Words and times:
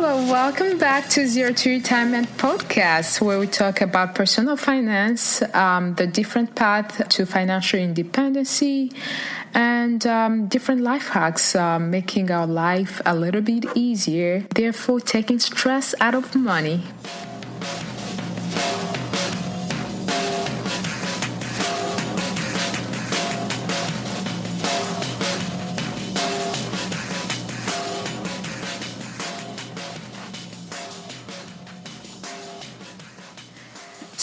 Hello, 0.00 0.30
welcome 0.30 0.78
back 0.78 1.08
to 1.08 1.26
Zero 1.26 1.52
to 1.52 1.70
Retirement 1.70 2.28
podcast, 2.36 3.20
where 3.20 3.36
we 3.36 3.48
talk 3.48 3.80
about 3.80 4.14
personal 4.14 4.56
finance, 4.56 5.42
um, 5.52 5.96
the 5.96 6.06
different 6.06 6.54
path 6.54 7.08
to 7.08 7.26
financial 7.26 7.80
independency, 7.80 8.92
and 9.54 10.06
um, 10.06 10.46
different 10.46 10.82
life 10.82 11.08
hacks, 11.08 11.56
uh, 11.56 11.80
making 11.80 12.30
our 12.30 12.46
life 12.46 13.02
a 13.04 13.12
little 13.12 13.40
bit 13.40 13.64
easier, 13.74 14.46
therefore 14.54 15.00
taking 15.00 15.40
stress 15.40 15.96
out 16.00 16.14
of 16.14 16.32
money. 16.36 16.84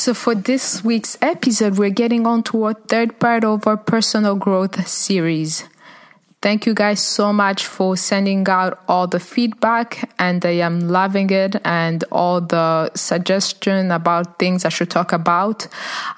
So, 0.05 0.13
for 0.13 0.35
this 0.35 0.83
week's 0.83 1.17
episode, 1.19 1.79
we're 1.79 1.89
getting 1.89 2.27
on 2.27 2.43
to 2.43 2.65
our 2.65 2.75
third 2.75 3.19
part 3.19 3.43
of 3.43 3.65
our 3.65 3.75
personal 3.75 4.35
growth 4.35 4.87
series. 4.87 5.63
Thank 6.43 6.67
you 6.67 6.75
guys 6.75 7.01
so 7.01 7.33
much 7.33 7.65
for 7.65 7.97
sending 7.97 8.47
out 8.47 8.83
all 8.87 9.07
the 9.07 9.19
feedback, 9.19 10.11
and 10.19 10.45
I 10.45 10.61
am 10.61 10.89
loving 10.89 11.31
it, 11.31 11.55
and 11.65 12.03
all 12.11 12.39
the 12.39 12.91
suggestion 12.93 13.89
about 13.89 14.37
things 14.37 14.63
I 14.63 14.69
should 14.69 14.91
talk 14.91 15.11
about. 15.11 15.67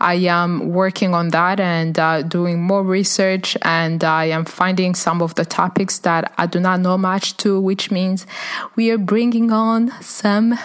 I 0.01 0.15
am 0.15 0.73
working 0.73 1.13
on 1.13 1.29
that 1.29 1.61
and 1.61 1.97
uh, 1.97 2.23
doing 2.23 2.61
more 2.61 2.83
research, 2.83 3.55
and 3.61 4.03
I 4.03 4.25
am 4.25 4.43
finding 4.43 4.95
some 4.95 5.21
of 5.21 5.35
the 5.35 5.45
topics 5.45 5.99
that 5.99 6.33
I 6.37 6.45
do 6.45 6.59
not 6.59 6.81
know 6.81 6.97
much 6.97 7.37
to, 7.37 7.57
which 7.57 7.89
means 7.89 8.27
we 8.75 8.91
are 8.91 8.97
bringing 8.97 9.53
on 9.53 9.93
some 10.01 10.59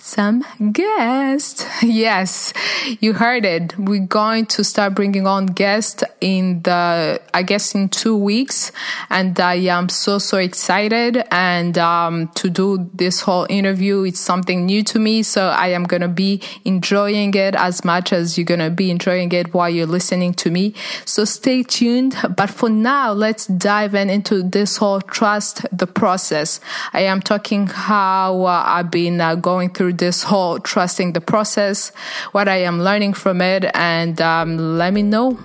some 0.00 0.44
guests. 0.72 1.66
Yes, 1.82 2.52
you 3.00 3.14
heard 3.14 3.44
it. 3.44 3.76
We're 3.78 4.06
going 4.06 4.46
to 4.46 4.64
start 4.64 4.94
bringing 4.94 5.26
on 5.26 5.46
guests 5.46 6.04
in 6.20 6.62
the, 6.62 7.20
I 7.34 7.42
guess, 7.42 7.74
in 7.74 7.88
two 7.88 8.16
weeks. 8.16 8.70
And 9.08 9.38
I 9.40 9.54
am 9.54 9.88
so, 9.88 10.18
so 10.18 10.38
excited. 10.38 11.24
And 11.30 11.76
um, 11.78 12.28
to 12.36 12.48
do 12.48 12.90
this 12.94 13.22
whole 13.22 13.46
interview, 13.50 14.04
it's 14.04 14.20
something 14.20 14.66
new 14.66 14.82
to 14.84 14.98
me. 14.98 15.22
So 15.22 15.48
I 15.48 15.68
am 15.68 15.84
going 15.84 16.02
to 16.02 16.08
be 16.08 16.42
enjoying 16.64 17.34
it 17.34 17.54
as 17.54 17.84
much 17.84 18.12
as 18.12 18.38
you're 18.38 18.44
going 18.44 18.60
to 18.60 18.70
be 18.70 18.90
enjoying 18.90 19.32
it 19.32 19.52
while 19.52 19.68
you're 19.68 19.86
listening 19.86 20.34
to 20.34 20.50
me. 20.50 20.74
So 21.04 21.24
stay 21.24 21.62
tuned. 21.62 22.16
But 22.36 22.50
for 22.50 22.68
now, 22.68 23.12
let's 23.12 23.46
dive 23.46 23.94
in 23.94 24.08
into 24.08 24.42
this 24.42 24.76
whole 24.76 25.00
trust 25.00 25.66
the 25.76 25.86
process. 25.86 26.60
I 26.92 27.00
am 27.00 27.20
talking 27.20 27.66
how 27.66 28.44
uh, 28.44 28.62
I've 28.66 28.90
been 28.90 29.20
uh, 29.20 29.34
going 29.34 29.70
through 29.70 29.89
this 29.92 30.22
whole 30.22 30.58
trusting 30.58 31.12
the 31.12 31.20
process, 31.20 31.92
what 32.32 32.48
I 32.48 32.56
am 32.56 32.80
learning 32.80 33.14
from 33.14 33.40
it, 33.40 33.64
and 33.74 34.20
um, 34.20 34.78
let 34.78 34.92
me 34.92 35.02
know. 35.02 35.38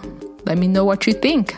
Let 0.45 0.57
me 0.57 0.67
know 0.67 0.85
what 0.85 1.07
you 1.07 1.13
think. 1.13 1.55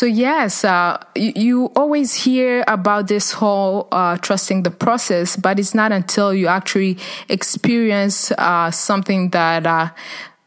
So 0.00 0.06
yes, 0.06 0.64
uh, 0.64 0.96
you, 1.14 1.66
always 1.76 2.14
hear 2.14 2.64
about 2.66 3.08
this 3.08 3.32
whole 3.32 3.86
uh, 3.92 4.16
trusting 4.16 4.62
the 4.62 4.70
process, 4.70 5.36
but 5.36 5.58
it's 5.58 5.74
not 5.74 5.92
until 5.92 6.32
you 6.32 6.46
actually 6.46 6.96
experience 7.28 8.32
uh, 8.38 8.70
something 8.70 9.28
that 9.30 9.66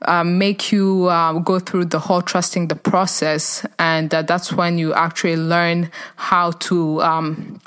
uh, 0.05 0.23
make 0.23 0.71
you 0.71 1.05
uh, 1.05 1.33
go 1.39 1.59
through 1.59 1.85
the 1.85 1.99
whole 1.99 2.21
trusting 2.21 2.67
the 2.67 2.75
process, 2.75 3.65
and 3.79 4.13
uh, 4.13 4.21
that's 4.21 4.51
when 4.51 4.77
you 4.77 4.93
actually 4.93 5.37
learn 5.37 5.91
how 6.15 6.51
to 6.51 7.01
um, 7.01 7.61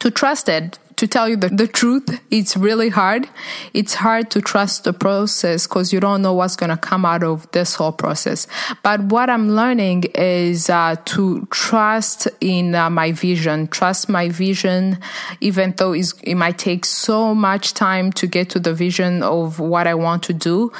to 0.00 0.10
trust 0.10 0.48
it. 0.48 0.78
To 0.96 1.08
tell 1.08 1.28
you 1.28 1.36
the, 1.36 1.48
the 1.48 1.66
truth, 1.66 2.20
it's 2.30 2.56
really 2.56 2.88
hard. 2.88 3.28
It's 3.74 3.94
hard 3.94 4.30
to 4.32 4.40
trust 4.40 4.84
the 4.84 4.92
process 4.92 5.66
because 5.66 5.92
you 5.92 5.98
don't 5.98 6.22
know 6.22 6.32
what's 6.32 6.54
going 6.54 6.70
to 6.70 6.76
come 6.76 7.04
out 7.04 7.24
of 7.24 7.50
this 7.50 7.74
whole 7.74 7.90
process. 7.90 8.46
But 8.84 9.00
what 9.00 9.28
I'm 9.28 9.50
learning 9.50 10.04
is 10.14 10.70
uh, 10.70 10.94
to 11.06 11.48
trust 11.50 12.28
in 12.40 12.76
uh, 12.76 12.88
my 12.88 13.10
vision, 13.10 13.66
trust 13.66 14.08
my 14.08 14.28
vision, 14.28 14.98
even 15.40 15.74
though 15.76 15.92
it 15.92 16.36
might 16.36 16.58
take 16.58 16.84
so 16.84 17.34
much 17.34 17.74
time 17.74 18.12
to 18.12 18.28
get 18.28 18.50
to 18.50 18.60
the 18.60 18.72
vision 18.72 19.24
of 19.24 19.58
what 19.58 19.88
I 19.88 19.94
want 19.94 20.22
to 20.24 20.32
do 20.32 20.72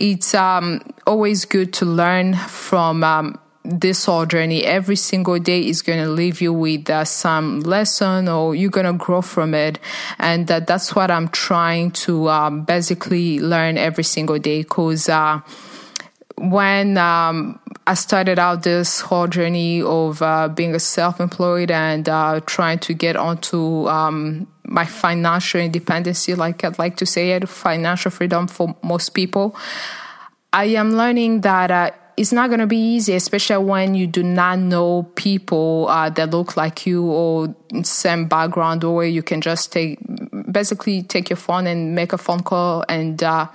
it's 0.00 0.34
um, 0.34 0.80
always 1.06 1.44
good 1.44 1.74
to 1.74 1.84
learn 1.84 2.34
from 2.34 3.04
um, 3.04 3.38
this 3.64 4.06
whole 4.06 4.24
journey. 4.24 4.64
Every 4.64 4.96
single 4.96 5.38
day 5.38 5.60
is 5.60 5.82
going 5.82 6.02
to 6.02 6.08
leave 6.08 6.40
you 6.40 6.54
with 6.54 6.88
uh, 6.88 7.04
some 7.04 7.60
lesson 7.60 8.26
or 8.26 8.54
you're 8.54 8.70
going 8.70 8.86
to 8.86 8.94
grow 8.94 9.20
from 9.20 9.52
it. 9.52 9.78
And 10.18 10.50
uh, 10.50 10.60
that's 10.60 10.96
what 10.96 11.10
I'm 11.10 11.28
trying 11.28 11.90
to 12.06 12.30
um, 12.30 12.64
basically 12.64 13.40
learn 13.40 13.76
every 13.76 14.04
single 14.04 14.38
day 14.38 14.62
because 14.62 15.10
uh, 15.10 15.40
when 16.38 16.96
um, 16.96 17.60
I 17.86 17.92
started 17.92 18.38
out 18.38 18.62
this 18.62 19.02
whole 19.02 19.26
journey 19.26 19.82
of 19.82 20.22
uh, 20.22 20.48
being 20.48 20.74
a 20.74 20.80
self-employed 20.80 21.70
and 21.70 22.08
uh, 22.08 22.40
trying 22.46 22.78
to 22.80 22.94
get 22.94 23.16
onto 23.16 23.86
um, 23.86 24.46
my 24.70 24.86
financial 24.86 25.60
independence, 25.60 26.28
like 26.28 26.64
I'd 26.64 26.78
like 26.78 26.96
to 26.96 27.06
say 27.06 27.32
it, 27.32 27.48
financial 27.48 28.10
freedom 28.10 28.46
for 28.46 28.76
most 28.82 29.10
people. 29.10 29.56
I 30.52 30.64
am 30.64 30.92
learning 30.92 31.40
that 31.42 31.70
uh, 31.70 31.90
it's 32.16 32.32
not 32.32 32.48
going 32.48 32.60
to 32.60 32.66
be 32.66 32.78
easy, 32.78 33.14
especially 33.14 33.64
when 33.64 33.94
you 33.94 34.06
do 34.06 34.22
not 34.22 34.60
know 34.60 35.10
people 35.16 35.88
uh, 35.88 36.08
that 36.10 36.30
look 36.30 36.56
like 36.56 36.86
you 36.86 37.04
or 37.04 37.54
same 37.82 38.26
background, 38.28 38.84
or 38.84 39.04
you 39.04 39.22
can 39.22 39.40
just 39.40 39.72
take 39.72 39.98
basically 40.50 41.02
take 41.02 41.30
your 41.30 41.36
phone 41.36 41.66
and 41.66 41.94
make 41.94 42.12
a 42.12 42.18
phone 42.18 42.40
call 42.40 42.84
and. 42.88 43.22
Uh, 43.22 43.48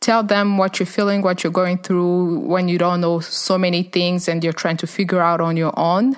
tell 0.00 0.22
them 0.22 0.58
what 0.58 0.78
you're 0.78 0.86
feeling, 0.86 1.22
what 1.22 1.42
you're 1.42 1.52
going 1.52 1.78
through 1.78 2.38
when 2.40 2.68
you 2.68 2.78
don't 2.78 3.00
know 3.00 3.20
so 3.20 3.58
many 3.58 3.82
things 3.82 4.28
and 4.28 4.44
you're 4.44 4.52
trying 4.52 4.76
to 4.76 4.86
figure 4.86 5.20
out 5.20 5.40
on 5.40 5.56
your 5.56 5.76
own. 5.76 6.16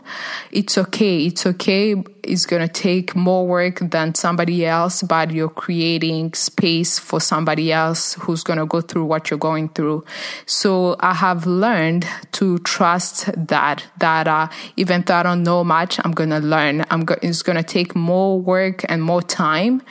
It's 0.51 0.77
okay. 0.77 1.25
It's 1.27 1.47
okay. 1.47 2.03
It's 2.23 2.45
going 2.45 2.61
to 2.61 2.73
take 2.73 3.17
more 3.17 3.47
work 3.47 3.79
than 3.81 4.15
somebody 4.15 4.67
else, 4.67 5.03
but 5.03 5.31
you're 5.31 5.49
creating 5.49 6.35
space 6.35 6.99
for 6.99 7.21
somebody 7.21 7.73
else 7.73 8.15
who's 8.15 8.45
going 8.45 8.59
to 8.59 8.67
go 8.67 8.83
through 8.83 9.07
what 9.07 9.31
you're 9.31 9.39
going 9.39 9.71
through. 9.71 10.05
So 10.45 10.97
I 11.01 11.15
have 11.15 11.47
learned 11.47 12.07
to 12.33 12.59
trust 12.59 13.31
that, 13.35 13.87
that, 13.99 14.29
uh, 14.29 14.49
even 14.77 15.03
though 15.03 15.15
I 15.15 15.23
don't 15.23 15.43
know 15.43 15.65
much, 15.65 15.99
I'm 16.05 16.13
going 16.13 16.31
to 16.31 16.41
learn. 16.41 16.85
I'm 16.91 17.07
go- 17.07 17.17
it's 17.23 17.43
going 17.43 17.57
to 17.57 17.63
take 17.63 17.97
more 17.97 18.39
work 18.39 18.85
and 18.91 19.03
more 19.03 19.23
time 19.23 19.83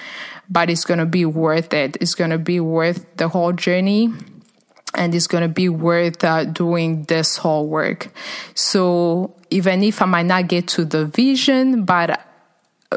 but 0.50 0.70
it's 0.70 0.86
going 0.86 1.00
to 1.00 1.06
be 1.06 1.26
worth 1.26 1.74
it. 1.74 1.98
It's 2.02 2.16
going 2.16 2.32
to 2.32 2.38
be 2.38 2.60
worth 2.60 3.06
the 3.18 3.28
whole 3.28 3.54
journey 3.54 4.12
and 4.96 5.14
it's 5.14 5.28
going 5.28 5.44
to 5.44 5.54
be 5.54 5.70
worth 5.70 6.24
uh, 6.24 6.46
doing 6.46 7.04
this 7.04 7.38
whole 7.38 7.68
work. 7.68 8.10
So 8.56 9.36
even 9.50 9.84
if 9.84 10.02
I 10.02 10.06
might 10.06 10.26
not 10.26 10.48
get 10.48 10.68
to 10.70 10.86
the 10.86 11.06
vision, 11.06 11.86
but 11.86 12.20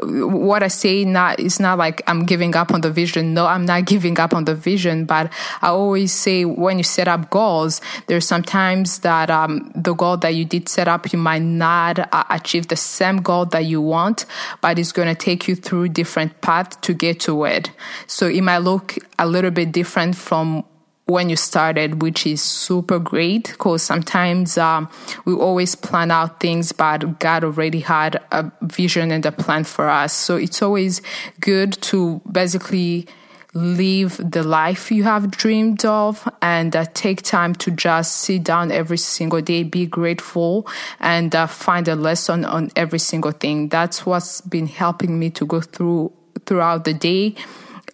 what 0.01 0.63
I 0.63 0.69
say 0.69 1.05
not 1.05 1.39
is 1.39 1.59
not 1.59 1.77
like 1.77 2.01
I'm 2.07 2.25
giving 2.25 2.55
up 2.55 2.73
on 2.73 2.81
the 2.81 2.89
vision. 2.89 3.35
No, 3.35 3.45
I'm 3.45 3.65
not 3.65 3.85
giving 3.85 4.19
up 4.19 4.33
on 4.33 4.45
the 4.45 4.55
vision. 4.55 5.05
But 5.05 5.31
I 5.61 5.67
always 5.67 6.11
say 6.11 6.45
when 6.45 6.79
you 6.79 6.83
set 6.83 7.07
up 7.07 7.29
goals, 7.29 7.79
there's 8.07 8.27
sometimes 8.27 8.99
that 8.99 9.29
um, 9.29 9.71
the 9.75 9.93
goal 9.93 10.17
that 10.17 10.33
you 10.33 10.45
did 10.45 10.67
set 10.67 10.87
up, 10.87 11.13
you 11.13 11.19
might 11.19 11.43
not 11.43 11.99
uh, 12.11 12.23
achieve 12.31 12.69
the 12.69 12.75
same 12.75 13.17
goal 13.17 13.45
that 13.47 13.65
you 13.65 13.81
want, 13.81 14.25
but 14.61 14.79
it's 14.79 14.91
going 14.91 15.09
to 15.09 15.15
take 15.15 15.47
you 15.47 15.55
through 15.55 15.89
different 15.89 16.41
paths 16.41 16.75
to 16.77 16.93
get 16.95 17.19
to 17.21 17.45
it. 17.45 17.69
So 18.07 18.27
it 18.27 18.41
might 18.41 18.59
look 18.59 18.95
a 19.19 19.27
little 19.27 19.51
bit 19.51 19.71
different 19.71 20.15
from 20.15 20.65
when 21.05 21.29
you 21.29 21.35
started, 21.35 22.01
which 22.01 22.25
is 22.25 22.41
super 22.41 22.97
great 22.97 23.49
because 23.49 23.83
sometimes 23.83 24.57
um, 24.57 24.89
we 25.25 25.33
always 25.33 25.75
plan 25.75 26.11
out 26.11 26.39
things, 26.39 26.71
but 26.71 27.19
God 27.19 27.43
already 27.43 27.81
had 27.81 28.21
a 28.31 28.51
vision 28.61 29.11
and 29.11 29.25
a 29.25 29.31
plan 29.31 29.65
for 29.65 29.89
us. 29.89 30.13
So 30.13 30.37
it's 30.37 30.61
always 30.61 31.01
good 31.41 31.73
to 31.83 32.21
basically 32.31 33.07
live 33.53 34.17
the 34.17 34.41
life 34.41 34.91
you 34.91 35.03
have 35.03 35.29
dreamed 35.29 35.85
of 35.85 36.27
and 36.41 36.75
uh, 36.75 36.85
take 36.93 37.21
time 37.21 37.53
to 37.53 37.69
just 37.69 38.15
sit 38.15 38.43
down 38.43 38.71
every 38.71 38.97
single 38.97 39.41
day, 39.41 39.61
be 39.63 39.85
grateful, 39.85 40.67
and 40.99 41.35
uh, 41.35 41.45
find 41.45 41.87
a 41.87 41.95
lesson 41.95 42.45
on 42.45 42.71
every 42.75 42.97
single 42.97 43.31
thing. 43.31 43.69
That's 43.69 44.05
what's 44.05 44.41
been 44.41 44.67
helping 44.67 45.19
me 45.19 45.29
to 45.31 45.45
go 45.45 45.61
through 45.61 46.13
throughout 46.45 46.83
the 46.83 46.93
day 46.93 47.35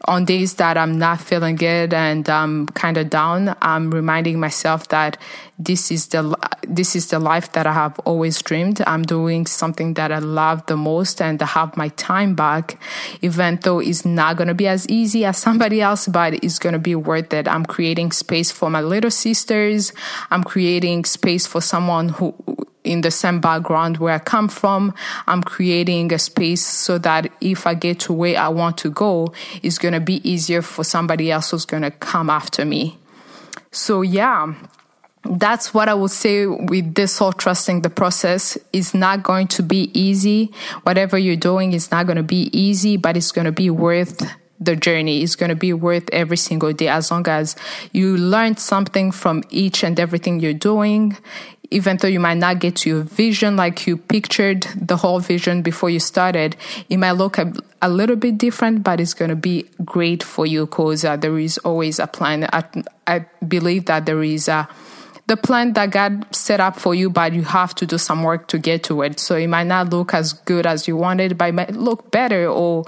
on 0.06 0.25
days 0.25 0.56
that 0.56 0.78
I'm 0.78 0.98
not 0.98 1.19
feeling 1.19 1.56
good 1.56 1.94
and 1.94 2.28
I'm 2.30 2.68
kind 2.68 2.98
of 2.98 3.10
down, 3.10 3.56
I'm 3.62 3.92
reminding 3.92 4.40
myself 4.40 4.88
that 4.90 5.18
this 5.57 5.92
is 5.92 6.07
the 6.07 6.36
this 6.63 6.96
is 6.96 7.10
the 7.10 7.19
life 7.19 7.51
that 7.51 7.68
I 7.68 7.74
have 7.74 8.00
always 8.00 8.42
dreamed. 8.42 8.81
I'm 8.88 9.04
doing 9.04 9.46
something 9.46 9.96
that 9.96 10.12
I 10.12 10.19
love 10.19 10.66
the 10.68 10.78
most 10.78 11.22
and 11.22 11.42
I 11.42 11.46
have 11.48 11.75
my 11.75 11.90
time 11.90 12.34
back, 12.34 12.80
even 13.22 13.60
though 13.63 13.80
it's 13.80 14.06
not 14.06 14.38
going 14.38 14.48
to 14.48 14.54
be 14.54 14.68
as 14.68 14.88
easy 14.88 15.25
as 15.25 15.38
somebody 15.38 15.81
else, 15.81 16.07
but 16.07 16.36
it's 16.44 16.60
going 16.60 16.74
to 16.74 16.80
be 16.80 16.95
worth 16.95 17.34
it. 17.34 17.48
I'm 17.48 17.66
creating 17.66 18.12
space 18.12 18.52
for 18.52 18.69
my 18.69 18.81
little 18.81 19.12
sisters. 19.12 19.92
I'm 20.31 20.44
creating 20.44 21.06
space 21.06 21.45
for 21.45 21.60
someone 21.60 22.10
who 22.10 22.34
in 22.89 23.01
the 23.01 23.12
same 23.12 23.39
background 23.39 23.97
where 23.97 24.15
I 24.15 24.19
come 24.19 24.50
from. 24.50 24.94
I'm 25.27 25.44
creating 25.44 26.12
a 26.12 26.19
space 26.19 26.65
so 26.65 26.97
that 26.97 27.31
if 27.39 27.68
I 27.68 27.75
get 27.75 28.00
to 28.01 28.13
where 28.13 28.38
I 28.39 28.50
want 28.50 28.77
to 28.80 28.89
go, 28.89 29.31
it's 29.62 29.77
going 29.77 29.94
to 29.94 30.00
be 30.00 30.27
easier 30.30 30.62
for 30.63 30.83
somebody 30.83 31.31
else 31.31 31.51
who's 31.51 31.65
going 31.65 31.83
to 31.83 31.91
come 31.91 32.30
after 32.30 32.65
me. 32.65 32.97
So, 33.71 34.01
yeah, 34.01 34.56
that's 35.24 35.71
what 35.74 35.88
I 35.88 35.94
would 35.94 36.12
say 36.12 36.47
with 36.47 36.95
this 36.95 37.19
whole 37.19 37.33
trusting 37.33 37.83
the 37.83 37.91
process. 37.91 38.57
It's 38.74 38.95
not 38.95 39.21
going 39.21 39.47
to 39.50 39.62
be 39.62 39.92
easy. 39.94 40.51
Whatever 40.81 41.19
you're 41.19 41.35
doing 41.35 41.74
is 41.74 41.92
not 41.92 42.07
going 42.07 42.18
to 42.18 42.24
be 42.24 42.50
easy, 42.51 42.97
but 42.97 43.15
it's 43.15 43.31
going 43.31 43.45
to 43.45 43.51
be 43.51 43.69
worth 43.69 44.27
the 44.59 44.75
journey 44.75 45.24
It's 45.24 45.35
going 45.35 45.50
to 45.50 45.56
be 45.56 45.71
worth 45.71 46.09
every 46.12 46.38
single 46.38 46.74
day 46.74 46.89
as 46.89 47.12
long 47.12 47.27
as 47.27 47.56
you 47.94 48.18
learn 48.18 48.57
something 48.57 49.12
from 49.12 49.44
each 49.50 49.83
and 49.83 49.97
everything 50.00 50.39
you're 50.39 50.53
doing 50.53 51.18
even 51.71 51.98
though 51.98 52.07
you 52.07 52.19
might 52.19 52.38
not 52.38 52.60
get 52.60 52.75
to 52.77 52.89
your 52.89 53.04
vision 53.04 53.56
like 53.56 53.86
you 53.86 53.98
pictured 53.98 54.63
the 54.75 54.98
whole 54.98 55.19
vision 55.19 55.62
before 55.62 55.89
you 55.89 56.00
started, 56.00 56.56
it 56.89 56.98
might 56.98 57.12
look 57.12 57.38
a, 57.38 57.54
a 57.81 57.89
little 57.89 58.16
bit 58.16 58.38
different, 58.38 58.83
but 58.83 59.00
it's 59.00 59.13
going 59.13 59.30
to 59.30 59.36
be 59.36 59.69
great 59.86 60.24
for 60.24 60.45
you 60.45 60.66
because 60.66 61.06
uh, 61.06 61.16
there 61.16 61.38
is 61.38 61.57
always 61.60 62.00
a 62.00 62.07
plan. 62.07 62.50
I, 62.51 62.63
I 63.06 63.25
believe 63.48 63.86
that 63.86 64.06
there 64.06 64.24
is 64.24 64.48
a 64.48 64.68
the 65.27 65.38
plan 65.38 65.74
that 65.74 65.92
God 65.92 66.25
set 66.33 66.60
up 66.60 66.80
for 66.80 66.95
you, 66.95 67.12
but 67.12 67.33
you 67.33 67.44
have 67.44 67.75
to 67.75 67.86
do 67.86 68.00
some 68.00 68.24
work 68.24 68.48
to 68.48 68.57
get 68.57 68.81
to 68.86 69.04
it. 69.04 69.19
So 69.19 69.36
it 69.36 69.45
might 69.45 69.68
not 69.68 69.92
look 69.92 70.16
as 70.16 70.33
good 70.33 70.66
as 70.66 70.88
you 70.88 70.98
wanted, 70.98 71.38
but 71.38 71.50
it 71.50 71.51
might 71.54 71.75
look 71.75 72.10
better 72.10 72.48
or 72.48 72.86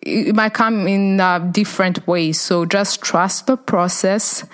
it 0.00 0.32
might 0.32 0.54
come 0.54 0.86
in 0.86 1.18
uh, 1.18 1.40
different 1.40 2.06
ways. 2.06 2.40
So 2.40 2.66
just 2.66 3.02
trust 3.02 3.48
the 3.48 3.56
process 3.56 4.44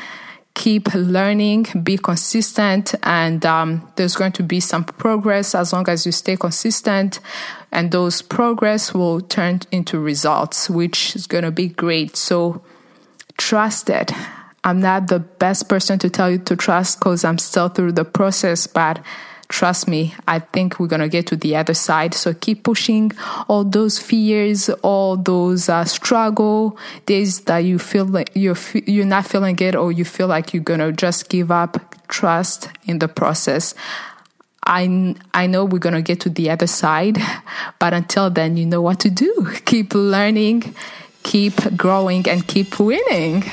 keep 0.55 0.93
learning, 0.95 1.67
be 1.83 1.97
consistent, 1.97 2.95
and 3.03 3.45
um, 3.47 3.91
there's 3.97 4.17
going 4.17 4.33
to 4.33 4.43
be 4.43 4.61
some 4.61 4.85
progress 4.85 5.55
as 5.55 5.73
long 5.73 5.89
as 5.89 6.05
you 6.07 6.13
stay 6.13 6.37
consistent. 6.37 7.21
And 7.71 7.91
those 7.91 8.21
progress 8.21 8.93
will 8.93 9.21
turn 9.21 9.61
into 9.71 9.99
results, 9.99 10.69
which 10.69 11.17
is 11.17 11.27
going 11.27 11.45
to 11.45 11.51
be 11.51 11.69
great. 11.69 12.17
So 12.17 12.63
trust 13.39 13.89
it. 13.89 14.13
I'm 14.65 14.81
not 14.81 15.09
the 15.09 15.19
best 15.19 15.69
person 15.69 15.99
to 16.01 16.11
tell 16.11 16.31
you 16.31 16.39
to 16.39 16.55
trust 16.55 17.01
because 17.01 17.25
I'm 17.25 17.39
still 17.39 17.69
through 17.69 17.93
the 17.93 18.05
process, 18.05 18.67
but 18.67 19.03
trust 19.53 19.87
me, 19.87 20.15
I 20.27 20.41
think 20.41 20.81
we're 20.81 20.89
going 20.89 21.03
to 21.03 21.09
get 21.09 21.27
to 21.29 21.37
the 21.37 21.55
other 21.57 21.75
side. 21.75 22.15
So 22.15 22.33
keep 22.33 22.65
pushing 22.65 23.13
all 23.47 23.63
those 23.63 23.99
fears, 23.99 24.69
all 24.83 25.17
those 25.17 25.69
uh, 25.69 25.85
struggle 25.85 26.79
days 27.07 27.43
that 27.43 27.59
you 27.59 27.79
feel 27.79 28.07
like 28.07 28.31
you're, 28.35 28.57
you're 28.87 29.07
not 29.07 29.27
feeling 29.27 29.55
good 29.55 29.77
or 29.77 29.93
you 29.93 30.05
feel 30.05 30.27
like 30.27 30.53
you're 30.53 30.63
going 30.63 30.81
to 30.81 30.91
just 30.91 31.29
give 31.29 31.51
up. 31.53 31.79
Trust 32.09 32.69
in 32.85 32.99
the 32.99 33.09
process. 33.09 33.75
I, 34.65 35.15
I 35.33 35.47
know 35.47 35.65
we're 35.65 35.79
going 35.79 35.95
to 35.95 36.03
get 36.03 36.21
to 36.21 36.29
the 36.29 36.51
other 36.51 36.67
side, 36.67 37.19
but 37.79 37.93
until 37.95 38.31
then, 38.31 38.57
you 38.57 38.67
know 38.67 38.83
what 38.83 39.01
to 39.01 39.11
do. 39.11 39.49
Keep 39.65 39.95
learning, 39.95 40.75
keep 41.23 41.77
growing, 41.77 42.29
and 42.29 42.47
keep 42.47 42.79
winning. 42.81 43.45